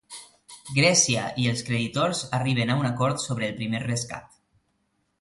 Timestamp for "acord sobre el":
2.93-3.57